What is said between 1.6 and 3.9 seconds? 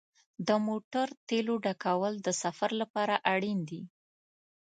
ډکول د سفر لپاره اړین دي.